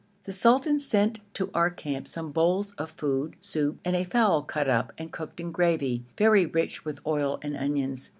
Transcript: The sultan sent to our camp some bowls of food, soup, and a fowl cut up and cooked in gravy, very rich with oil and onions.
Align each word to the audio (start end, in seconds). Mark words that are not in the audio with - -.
The 0.25 0.31
sultan 0.31 0.79
sent 0.79 1.19
to 1.35 1.51
our 1.53 1.69
camp 1.69 2.07
some 2.07 2.31
bowls 2.31 2.73
of 2.79 2.89
food, 2.89 3.35
soup, 3.39 3.77
and 3.85 3.95
a 3.95 4.03
fowl 4.03 4.41
cut 4.41 4.67
up 4.67 4.91
and 4.97 5.11
cooked 5.11 5.39
in 5.39 5.51
gravy, 5.51 6.05
very 6.17 6.47
rich 6.47 6.83
with 6.83 7.05
oil 7.05 7.37
and 7.43 7.55
onions. 7.55 8.09